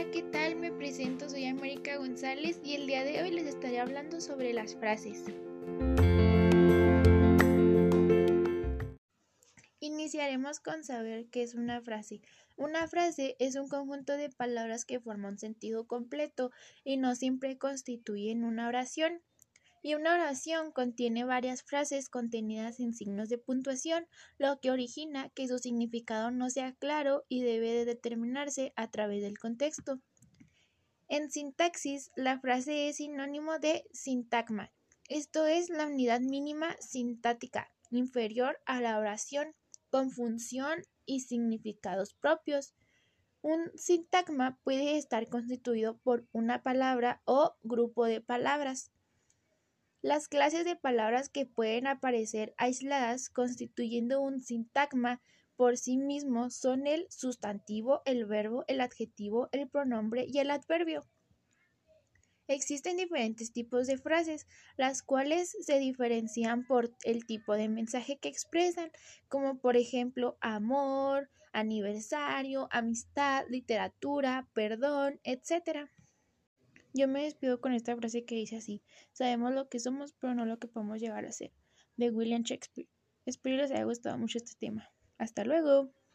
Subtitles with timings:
[0.00, 0.56] Hola, ¿qué tal?
[0.56, 4.74] Me presento, soy América González y el día de hoy les estaré hablando sobre las
[4.74, 5.24] frases.
[9.78, 12.22] Iniciaremos con saber qué es una frase.
[12.56, 16.50] Una frase es un conjunto de palabras que forma un sentido completo
[16.82, 19.20] y no siempre constituyen una oración.
[19.82, 24.06] Y una oración contiene varias frases contenidas en signos de puntuación,
[24.38, 29.22] lo que origina que su significado no sea claro y debe de determinarse a través
[29.22, 30.00] del contexto.
[31.08, 34.70] En sintaxis, la frase es sinónimo de sintagma,
[35.10, 39.56] esto es la unidad mínima sintática inferior a la oración
[39.90, 42.74] con función y significados propios.
[43.42, 48.92] Un sintagma puede estar constituido por una palabra o grupo de palabras.
[50.02, 55.20] Las clases de palabras que pueden aparecer aisladas constituyendo un sintagma
[55.56, 61.04] por sí mismo son el sustantivo, el verbo, el adjetivo, el pronombre y el adverbio.
[62.48, 64.46] Existen diferentes tipos de frases,
[64.78, 68.90] las cuales se diferencian por el tipo de mensaje que expresan,
[69.28, 75.90] como por ejemplo amor, aniversario, amistad, literatura, perdón, etc.
[76.92, 80.44] Yo me despido con esta frase que dice así, sabemos lo que somos, pero no
[80.44, 81.52] lo que podemos llegar a ser,
[81.96, 82.88] de William Shakespeare.
[83.26, 84.90] Espero les haya gustado mucho este tema.
[85.18, 85.92] Hasta luego.